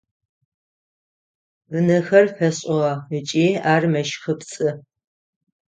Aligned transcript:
Ынэхэр 1.77 2.25
фэшӏыгъэ 2.35 2.93
ыкӏи 3.17 3.47
ар 3.73 3.83
мэщхыпцӏы. 3.91 4.69